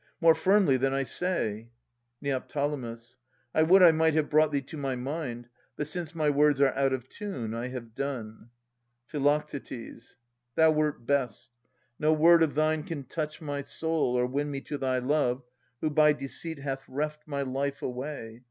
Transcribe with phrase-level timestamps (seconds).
[0.19, 1.69] More firmly than I say.
[2.21, 2.51] Ned.
[3.53, 5.47] I would I might have brought thee to my mind.
[5.75, 8.49] But since my words are out of tune, I have done.
[9.05, 9.19] Phi.
[10.55, 11.51] Thou wert best.
[11.99, 15.43] No word of thine can touch my soul Or win me to thy love,
[15.81, 18.39] who by deceit Hast reft my life away.